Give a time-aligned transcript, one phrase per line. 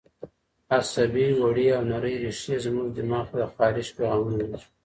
[0.77, 4.67] عصبي وړې او نرۍ رېښې زموږ دماغ ته د خارښ پیغامونه لېږي.